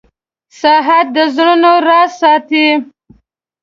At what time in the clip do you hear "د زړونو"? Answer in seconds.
1.15-1.71